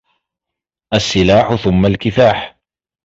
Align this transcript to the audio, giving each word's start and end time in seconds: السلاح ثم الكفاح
السلاح 0.93 1.55
ثم 1.55 1.85
الكفاح 1.85 2.57